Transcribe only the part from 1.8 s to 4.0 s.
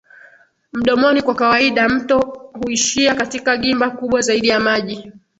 mto huishia katika gimba